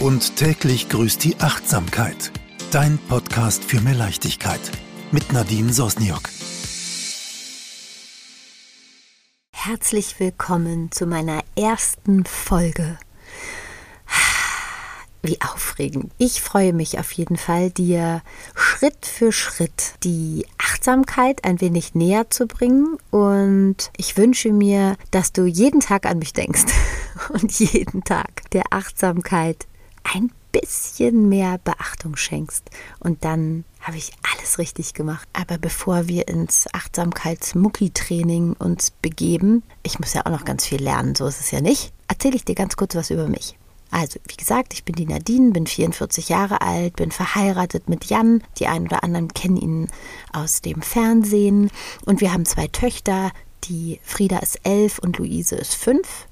[0.00, 2.30] Und täglich grüßt die Achtsamkeit.
[2.70, 4.60] Dein Podcast für mehr Leichtigkeit.
[5.10, 6.28] Mit Nadine Sosniok.
[9.52, 12.98] Herzlich willkommen zu meiner ersten Folge.
[15.22, 16.12] Wie aufregend.
[16.18, 18.20] Ich freue mich auf jeden Fall, dir
[18.54, 22.98] Schritt für Schritt die Achtsamkeit ein wenig näher zu bringen.
[23.10, 26.66] Und ich wünsche mir, dass du jeden Tag an mich denkst
[27.30, 29.66] und jeden Tag der Achtsamkeit
[30.14, 32.70] ein bisschen mehr Beachtung schenkst.
[33.00, 35.28] Und dann habe ich alles richtig gemacht.
[35.32, 41.14] Aber bevor wir ins Achtsamkeits-Mucki-Training uns begeben, ich muss ja auch noch ganz viel lernen,
[41.14, 43.56] so ist es ja nicht, erzähle ich dir ganz kurz was über mich.
[43.90, 48.42] Also, wie gesagt, ich bin die Nadine, bin 44 Jahre alt, bin verheiratet mit Jan.
[48.58, 49.88] Die einen oder anderen kennen ihn
[50.32, 51.70] aus dem Fernsehen.
[52.04, 53.30] Und wir haben zwei Töchter.
[53.64, 56.26] Die Frieda ist elf und Luise ist fünf.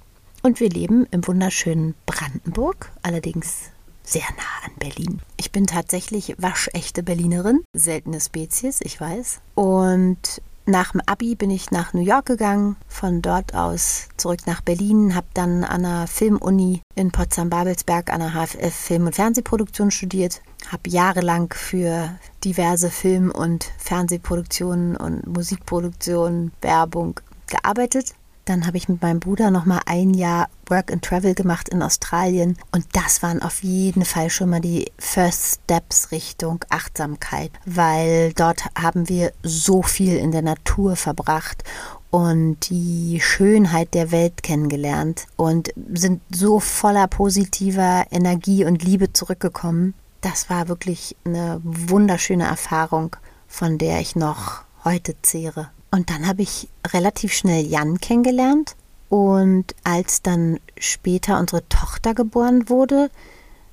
[0.44, 3.70] Und wir leben im wunderschönen Brandenburg, allerdings
[4.02, 5.22] sehr nah an Berlin.
[5.38, 9.40] Ich bin tatsächlich waschechte Berlinerin, seltene Spezies, ich weiß.
[9.54, 14.60] Und nach dem Abi bin ich nach New York gegangen, von dort aus zurück nach
[14.60, 20.42] Berlin, habe dann an der Filmuni in Potsdam-Babelsberg an der HFF Film- und Fernsehproduktion studiert,
[20.70, 29.02] habe jahrelang für diverse Film- und Fernsehproduktionen und Musikproduktionen, Werbung gearbeitet dann habe ich mit
[29.02, 33.42] meinem Bruder noch mal ein Jahr Work and Travel gemacht in Australien und das waren
[33.42, 39.82] auf jeden Fall schon mal die First Steps Richtung Achtsamkeit, weil dort haben wir so
[39.82, 41.64] viel in der Natur verbracht
[42.10, 49.94] und die Schönheit der Welt kennengelernt und sind so voller positiver Energie und Liebe zurückgekommen.
[50.20, 53.16] Das war wirklich eine wunderschöne Erfahrung,
[53.48, 55.70] von der ich noch heute zehre.
[55.94, 58.74] Und dann habe ich relativ schnell Jan kennengelernt.
[59.10, 63.10] Und als dann später unsere Tochter geboren wurde,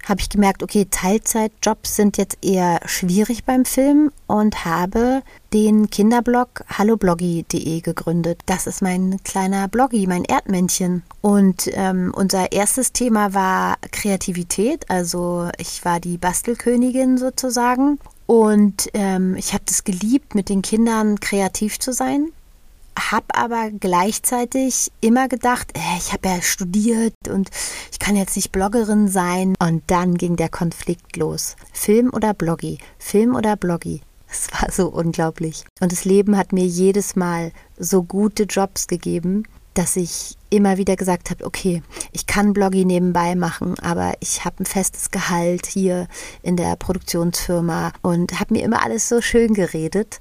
[0.07, 6.63] habe ich gemerkt, okay, Teilzeitjobs sind jetzt eher schwierig beim Film und habe den Kinderblog
[6.67, 8.41] hallobloggy.de gegründet.
[8.45, 11.01] Das ist mein kleiner Bloggy, mein Erdmännchen.
[11.21, 14.91] Und ähm, unser erstes Thema war Kreativität.
[14.91, 17.97] Also ich war die Bastelkönigin sozusagen
[18.31, 22.29] und ähm, ich habe das geliebt, mit den Kindern kreativ zu sein.
[22.97, 27.49] Habe aber gleichzeitig immer gedacht, äh, ich habe ja studiert und
[27.91, 29.55] ich kann jetzt nicht Bloggerin sein.
[29.59, 31.57] Und dann ging der Konflikt los.
[31.73, 32.77] Film oder Bloggy?
[32.99, 33.99] Film oder Bloggy?
[34.29, 35.65] Es war so unglaublich.
[35.81, 39.43] Und das Leben hat mir jedes Mal so gute Jobs gegeben,
[39.73, 44.63] dass ich immer wieder gesagt habe, okay, ich kann Bloggy nebenbei machen, aber ich habe
[44.63, 46.07] ein festes Gehalt hier
[46.43, 50.19] in der Produktionsfirma und habe mir immer alles so schön geredet.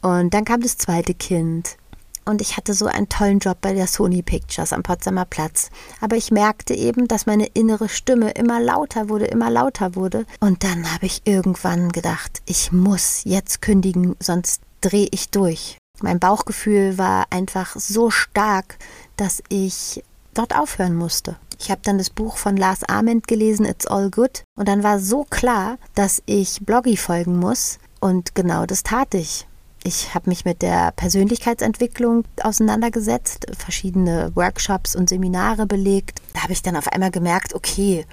[0.00, 1.76] Und dann kam das zweite Kind
[2.24, 5.70] und ich hatte so einen tollen Job bei der Sony Pictures am Potsdamer Platz.
[6.00, 10.24] Aber ich merkte eben, dass meine innere Stimme immer lauter wurde, immer lauter wurde.
[10.40, 15.78] Und dann habe ich irgendwann gedacht, ich muss jetzt kündigen, sonst drehe ich durch.
[16.02, 18.76] Mein Bauchgefühl war einfach so stark,
[19.16, 20.02] dass ich
[20.34, 21.36] dort aufhören musste.
[21.58, 24.42] Ich habe dann das Buch von Lars Ament gelesen, It's All Good.
[24.56, 27.78] Und dann war so klar, dass ich Bloggy folgen muss.
[28.00, 29.46] Und genau das tat ich.
[29.84, 36.20] Ich habe mich mit der Persönlichkeitsentwicklung auseinandergesetzt, verschiedene Workshops und Seminare belegt.
[36.34, 38.06] Da habe ich dann auf einmal gemerkt, okay,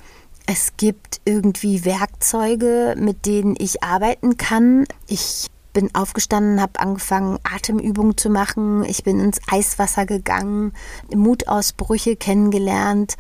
[0.48, 4.86] es gibt irgendwie Werkzeuge, mit denen ich arbeiten kann.
[5.08, 8.84] Ich bin aufgestanden, habe angefangen, Atemübungen zu machen.
[8.86, 10.74] Ich bin ins Eiswasser gegangen,
[11.14, 13.16] Mutausbrüche kennengelernt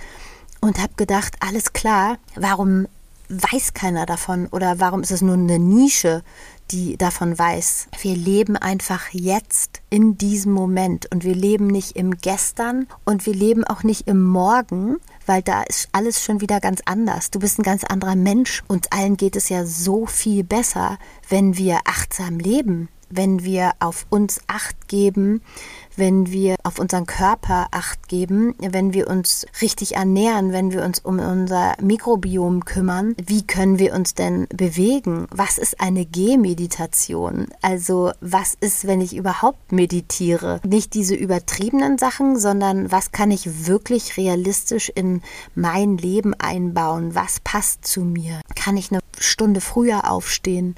[0.61, 2.87] und habe gedacht, alles klar, warum
[3.29, 6.23] weiß keiner davon oder warum ist es nur eine Nische,
[6.71, 7.87] die davon weiß.
[8.01, 13.33] Wir leben einfach jetzt in diesem Moment und wir leben nicht im Gestern und wir
[13.33, 14.97] leben auch nicht im Morgen,
[15.29, 17.29] weil da ist alles schon wieder ganz anders.
[17.29, 18.63] Du bist ein ganz anderer Mensch.
[18.67, 20.97] und allen geht es ja so viel besser,
[21.29, 25.41] wenn wir achtsam leben, wenn wir auf uns acht geben,
[25.95, 30.99] wenn wir auf unseren Körper acht geben, wenn wir uns richtig ernähren, wenn wir uns
[30.99, 35.27] um unser Mikrobiom kümmern, wie können wir uns denn bewegen?
[35.29, 37.47] Was ist eine Gehmeditation?
[37.61, 40.61] Also was ist, wenn ich überhaupt meditiere?
[40.65, 45.21] Nicht diese übertriebenen Sachen, sondern was kann ich wirklich realistisch in
[45.53, 47.13] mein Leben einbauen?
[47.13, 48.39] Was passt zu mir?
[48.55, 50.75] Kann ich eine Stunde früher aufstehen?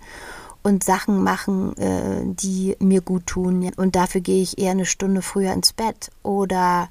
[0.64, 3.72] Und Sachen machen, äh, die mir gut tun.
[3.78, 6.12] Und dafür gehe ich eher eine Stunde früher ins Bett.
[6.24, 6.90] Oder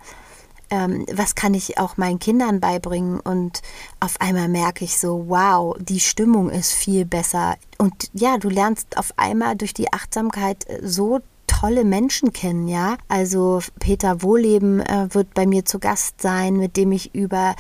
[0.70, 3.20] ähm, was kann ich auch meinen Kindern beibringen?
[3.20, 3.62] Und
[4.00, 7.56] auf einmal merke ich so, wow, die Stimmung ist viel besser.
[7.78, 12.96] Und ja, du lernst auf einmal durch die Achtsamkeit äh, so tolle Menschen kennen, ja.
[13.08, 17.54] Also Peter Wohleben äh, wird bei mir zu Gast sein, mit dem ich über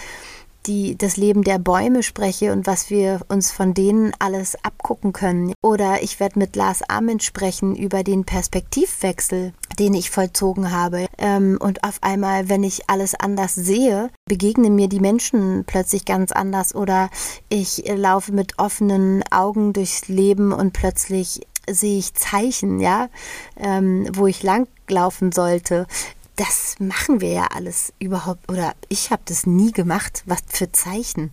[0.70, 5.52] die, das Leben der Bäume spreche und was wir uns von denen alles abgucken können.
[5.62, 11.06] Oder ich werde mit Lars Ament sprechen über den Perspektivwechsel, den ich vollzogen habe.
[11.18, 16.30] Ähm, und auf einmal, wenn ich alles anders sehe, begegnen mir die Menschen plötzlich ganz
[16.30, 16.72] anders.
[16.72, 17.10] Oder
[17.48, 23.08] ich laufe mit offenen Augen durchs Leben und plötzlich sehe ich Zeichen, ja,
[23.56, 25.86] ähm, wo ich langlaufen sollte
[26.36, 30.22] das machen wir ja alles überhaupt, oder ich habe das nie gemacht.
[30.26, 31.30] Was für Zeichen?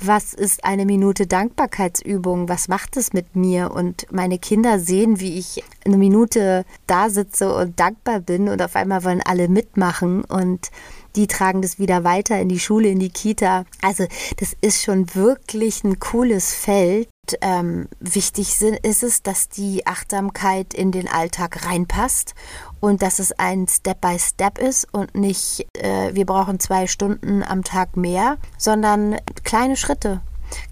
[0.00, 2.48] Was ist eine Minute Dankbarkeitsübung?
[2.48, 3.70] Was macht es mit mir?
[3.70, 8.76] Und meine Kinder sehen, wie ich eine Minute da sitze und dankbar bin und auf
[8.76, 10.70] einmal wollen alle mitmachen und
[11.16, 13.64] die tragen das wieder weiter in die Schule, in die Kita.
[13.82, 14.06] Also
[14.38, 17.08] das ist schon wirklich ein cooles Feld.
[17.40, 22.34] Ähm, wichtig ist es, dass die Achtsamkeit in den Alltag reinpasst
[22.80, 27.62] und dass es ein Step-by-Step Step ist und nicht, äh, wir brauchen zwei Stunden am
[27.62, 30.22] Tag mehr, sondern kleine Schritte.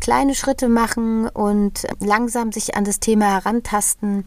[0.01, 4.27] Kleine Schritte machen und langsam sich an das Thema herantasten,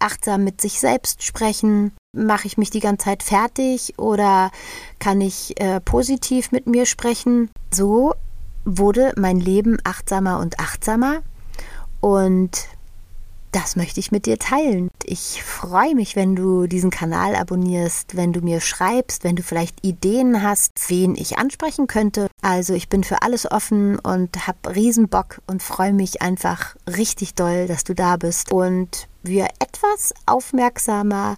[0.00, 1.92] achtsam mit sich selbst sprechen.
[2.12, 4.50] Mache ich mich die ganze Zeit fertig oder
[4.98, 7.48] kann ich äh, positiv mit mir sprechen?
[7.72, 8.12] So
[8.64, 11.22] wurde mein Leben achtsamer und achtsamer
[12.00, 12.68] und
[13.52, 14.90] das möchte ich mit dir teilen.
[15.04, 19.84] Ich freue mich, wenn du diesen Kanal abonnierst, wenn du mir schreibst, wenn du vielleicht
[19.84, 22.28] Ideen hast, wen ich ansprechen könnte.
[22.42, 27.34] Also ich bin für alles offen und habe riesen Bock und freue mich einfach richtig
[27.34, 31.36] doll, dass du da bist und wir etwas aufmerksamer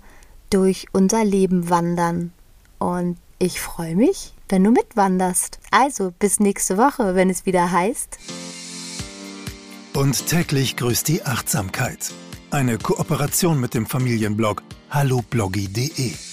[0.50, 2.32] durch unser Leben wandern.
[2.78, 5.58] Und ich freue mich, wenn du mitwanderst.
[5.70, 8.18] Also bis nächste Woche, wenn es wieder heißt.
[9.94, 12.12] Und täglich grüßt die Achtsamkeit.
[12.50, 16.31] Eine Kooperation mit dem Familienblog hallobloggy.de.